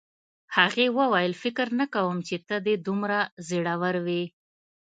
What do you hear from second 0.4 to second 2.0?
هغې وویل فکر نه